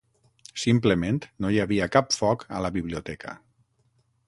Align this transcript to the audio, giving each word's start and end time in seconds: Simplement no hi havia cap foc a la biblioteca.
Simplement 0.61 1.19
no 1.45 1.51
hi 1.57 1.61
havia 1.65 1.89
cap 1.97 2.17
foc 2.17 2.47
a 2.61 2.65
la 2.67 2.75
biblioteca. 2.81 3.37